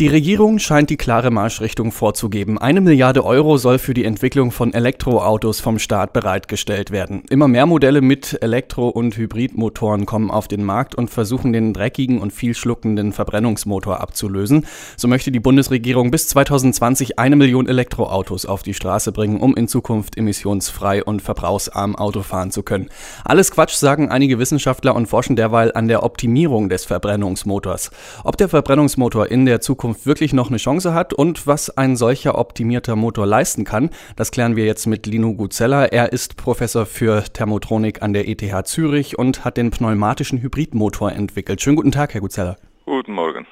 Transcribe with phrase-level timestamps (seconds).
[0.00, 2.58] Die Regierung scheint die klare Marschrichtung vorzugeben.
[2.58, 7.22] Eine Milliarde Euro soll für die Entwicklung von Elektroautos vom Staat bereitgestellt werden.
[7.30, 12.20] Immer mehr Modelle mit Elektro- und Hybridmotoren kommen auf den Markt und versuchen den dreckigen
[12.20, 14.66] und viel schluckenden Verbrennungsmotor abzulösen.
[14.96, 19.68] So möchte die Bundesregierung bis 2020 eine Million Elektroautos auf die Straße bringen, um in
[19.68, 22.88] Zukunft emissionsfrei und verbrauchsarm Auto fahren zu können.
[23.24, 27.92] Alles Quatsch, sagen einige Wissenschaftler und forschen derweil an der Optimierung des Verbrennungsmotors.
[28.24, 31.96] Ob der Verbrennungsmotor in der Zukunft Zukunft wirklich noch eine Chance hat und was ein
[31.96, 35.84] solcher optimierter Motor leisten kann, das klären wir jetzt mit Lino Guzella.
[35.84, 41.60] Er ist Professor für Thermotronik an der ETH Zürich und hat den pneumatischen Hybridmotor entwickelt.
[41.60, 42.56] Schönen guten Tag, Herr Guzella.
[42.86, 43.46] Guten Morgen.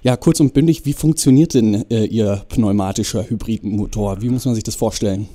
[0.00, 4.22] Ja, kurz und bündig, wie funktioniert denn äh, Ihr pneumatischer Hybridmotor?
[4.22, 5.28] Wie muss man sich das vorstellen?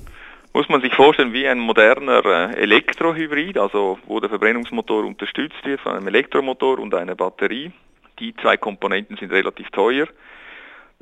[0.52, 5.80] Muss man sich vorstellen wie ein moderner äh, Elektrohybrid, also wo der Verbrennungsmotor unterstützt wird
[5.80, 7.70] von einem Elektromotor und einer Batterie.
[8.18, 10.08] Die zwei Komponenten sind relativ teuer.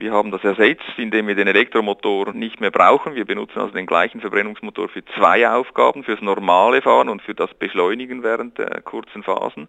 [0.00, 3.16] Wir haben das ersetzt, indem wir den Elektromotor nicht mehr brauchen.
[3.16, 7.52] Wir benutzen also den gleichen Verbrennungsmotor für zwei Aufgaben, fürs normale Fahren und für das
[7.54, 9.66] Beschleunigen während der kurzen Phasen.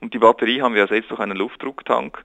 [0.00, 2.24] Und die Batterie haben wir ersetzt durch einen Luftdrucktank,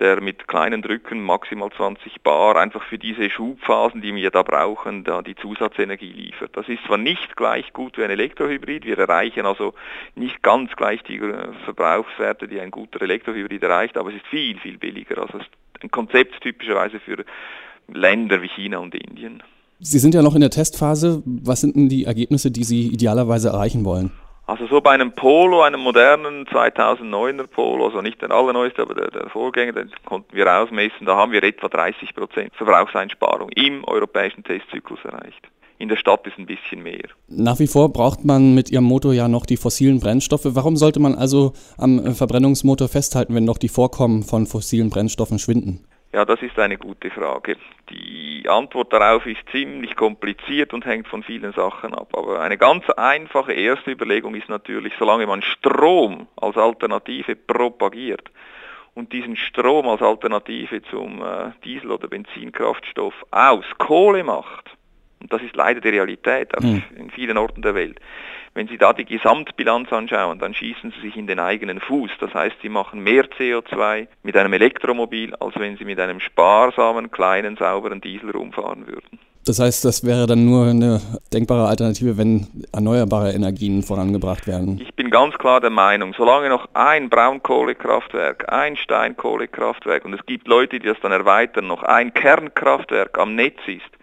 [0.00, 5.04] der mit kleinen Drücken, maximal 20 Bar, einfach für diese Schubphasen, die wir da brauchen,
[5.04, 6.56] da die Zusatzenergie liefert.
[6.56, 9.72] Das ist zwar nicht gleich gut wie ein Elektrohybrid, wir erreichen also
[10.16, 11.20] nicht ganz gleich die
[11.64, 15.18] Verbrauchswerte, die ein guter Elektrohybrid erreicht, aber es ist viel, viel billiger.
[15.18, 15.38] Also
[15.82, 17.24] ein Konzept typischerweise für
[17.92, 19.42] Länder wie China und Indien.
[19.80, 21.22] Sie sind ja noch in der Testphase.
[21.24, 24.10] Was sind denn die Ergebnisse, die Sie idealerweise erreichen wollen?
[24.48, 29.10] Also so bei einem Polo, einem modernen 2009er Polo, also nicht der allerneueste, aber der,
[29.10, 35.00] der Vorgänger, den konnten wir ausmessen, da haben wir etwa 30% Verbrauchseinsparung im europäischen Testzyklus
[35.04, 35.48] erreicht.
[35.78, 37.08] In der Stadt ist ein bisschen mehr.
[37.28, 40.44] Nach wie vor braucht man mit Ihrem Motor ja noch die fossilen Brennstoffe.
[40.44, 45.84] Warum sollte man also am Verbrennungsmotor festhalten, wenn noch die Vorkommen von fossilen Brennstoffen schwinden?
[46.12, 47.56] Ja, das ist eine gute Frage.
[47.90, 52.08] Die Antwort darauf ist ziemlich kompliziert und hängt von vielen Sachen ab.
[52.12, 58.30] Aber eine ganz einfache erste Überlegung ist natürlich, solange man Strom als Alternative propagiert
[58.94, 64.77] und diesen Strom als Alternative zum äh, Diesel- oder Benzinkraftstoff aus Kohle macht,
[65.20, 66.82] und das ist leider die Realität mhm.
[66.96, 68.00] in vielen Orten der Welt,
[68.54, 72.10] wenn Sie da die Gesamtbilanz anschauen, dann schießen Sie sich in den eigenen Fuß.
[72.18, 77.12] Das heißt, Sie machen mehr CO2 mit einem Elektromobil, als wenn Sie mit einem sparsamen,
[77.12, 79.20] kleinen, sauberen Diesel rumfahren würden.
[79.44, 81.00] Das heißt, das wäre dann nur eine
[81.32, 84.78] denkbare Alternative, wenn erneuerbare Energien vorangebracht werden.
[84.82, 90.48] Ich bin ganz klar der Meinung, solange noch ein Braunkohlekraftwerk, ein Steinkohlekraftwerk und es gibt
[90.48, 93.97] Leute, die das dann erweitern, noch ein Kernkraftwerk am Netz ist,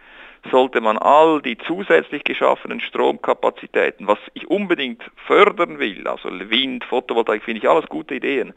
[0.52, 7.44] sollte man all die zusätzlich geschaffenen Stromkapazitäten, was ich unbedingt fördern will, also Wind, Photovoltaik,
[7.44, 8.54] finde ich alles gute Ideen.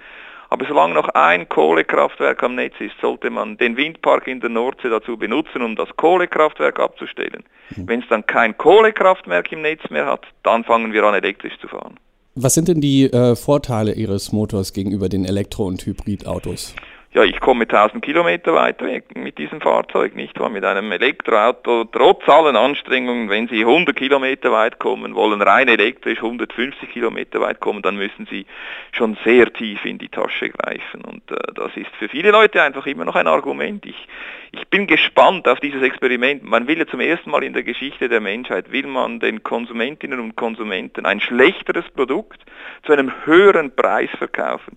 [0.51, 4.89] Aber solange noch ein Kohlekraftwerk am Netz ist, sollte man den Windpark in der Nordsee
[4.89, 7.45] dazu benutzen, um das Kohlekraftwerk abzustellen.
[7.77, 7.89] Mhm.
[7.89, 11.69] Wenn es dann kein Kohlekraftwerk im Netz mehr hat, dann fangen wir an, elektrisch zu
[11.69, 11.97] fahren.
[12.35, 16.75] Was sind denn die äh, Vorteile Ihres Motors gegenüber den Elektro- und Hybridautos?
[17.13, 20.51] Ja, ich komme 1000 Kilometer weit weg mit diesem Fahrzeug, nicht wahr?
[20.51, 26.19] Mit einem Elektroauto, trotz allen Anstrengungen, wenn Sie 100 Kilometer weit kommen, wollen rein elektrisch
[26.19, 28.45] 150 Kilometer weit kommen, dann müssen Sie
[28.93, 31.03] schon sehr tief in die Tasche greifen.
[31.03, 33.87] Und äh, das ist für viele Leute einfach immer noch ein Argument.
[33.87, 34.07] Ich,
[34.53, 36.43] ich bin gespannt auf dieses Experiment.
[36.45, 40.21] Man will ja zum ersten Mal in der Geschichte der Menschheit, will man den Konsumentinnen
[40.21, 42.45] und Konsumenten ein schlechteres Produkt
[42.85, 44.77] zu einem höheren Preis verkaufen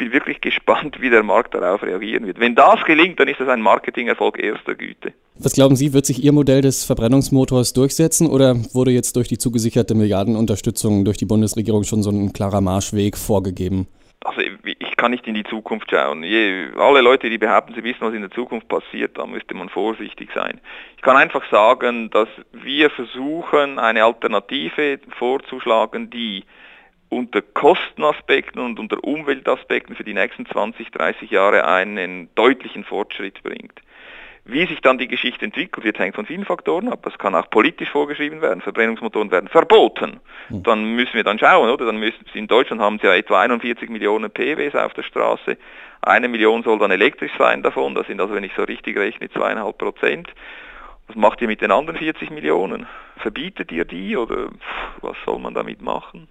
[0.00, 2.40] bin wirklich gespannt, wie der Markt darauf reagieren wird.
[2.40, 5.12] Wenn das gelingt, dann ist das ein Marketingerfolg erster Güte.
[5.38, 9.36] Was glauben Sie, wird sich Ihr Modell des Verbrennungsmotors durchsetzen oder wurde jetzt durch die
[9.36, 13.88] zugesicherte Milliardenunterstützung durch die Bundesregierung schon so ein klarer Marschweg vorgegeben?
[14.24, 16.22] Also ich kann nicht in die Zukunft schauen.
[16.22, 19.68] Je, alle Leute, die behaupten, sie wissen, was in der Zukunft passiert, da müsste man
[19.68, 20.60] vorsichtig sein.
[20.96, 26.44] Ich kann einfach sagen, dass wir versuchen, eine Alternative vorzuschlagen, die
[27.10, 33.82] unter Kostenaspekten und unter Umweltaspekten für die nächsten 20, 30 Jahre einen deutlichen Fortschritt bringt.
[34.44, 37.00] Wie sich dann die Geschichte entwickelt, wird hängt von vielen Faktoren ab.
[37.02, 38.62] Das kann auch politisch vorgeschrieben werden.
[38.62, 40.20] Verbrennungsmotoren werden verboten.
[40.48, 40.62] Hm.
[40.62, 41.84] Dann müssen wir dann schauen, oder?
[41.84, 45.58] Dann müssen, in Deutschland haben sie ja etwa 41 Millionen PWs auf der Straße.
[46.02, 47.94] Eine Million soll dann elektrisch sein davon.
[47.94, 50.28] Das sind also, wenn ich so richtig rechne, zweieinhalb Prozent.
[51.08, 52.86] Was macht ihr mit den anderen 40 Millionen?
[53.18, 54.48] Verbietet ihr die oder
[55.02, 56.28] was soll man damit machen?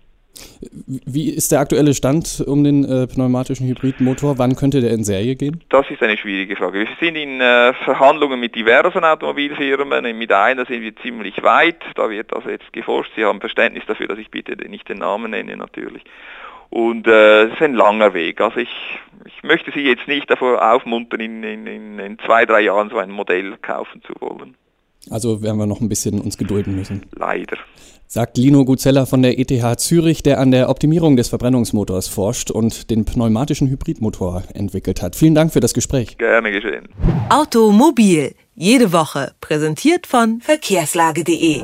[0.88, 4.38] Wie ist der aktuelle Stand um den äh, pneumatischen Hybridmotor?
[4.38, 5.64] Wann könnte der in Serie gehen?
[5.70, 6.80] Das ist eine schwierige Frage.
[6.80, 10.18] Wir sind in äh, Verhandlungen mit diversen Automobilfirmen.
[10.18, 11.82] Mit einer sind wir ziemlich weit.
[11.96, 13.12] Da wird also jetzt geforscht.
[13.16, 16.04] Sie haben Verständnis dafür, dass ich bitte nicht den Namen nenne natürlich.
[16.70, 18.42] Und äh, es ist ein langer Weg.
[18.42, 22.90] Also ich, ich möchte Sie jetzt nicht davor aufmuntern, in, in, in zwei, drei Jahren
[22.90, 24.56] so ein Modell kaufen zu wollen.
[25.10, 27.04] Also werden wir noch ein bisschen uns gedulden müssen.
[27.16, 27.58] Leider.
[28.08, 32.90] Sagt Lino Guzella von der ETH Zürich, der an der Optimierung des Verbrennungsmotors forscht und
[32.90, 35.16] den pneumatischen Hybridmotor entwickelt hat.
[35.16, 36.18] Vielen Dank für das Gespräch.
[36.18, 36.90] Gerne geschehen.
[37.30, 38.34] Automobil.
[38.56, 39.34] Jede Woche.
[39.42, 41.64] Präsentiert von verkehrslage.de.